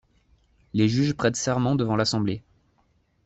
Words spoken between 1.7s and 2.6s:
devant l'Assemblée.